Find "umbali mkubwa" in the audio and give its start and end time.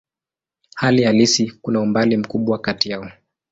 1.81-2.59